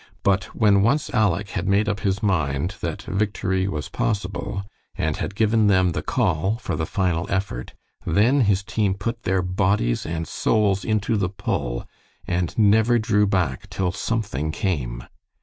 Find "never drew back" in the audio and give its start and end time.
12.57-13.69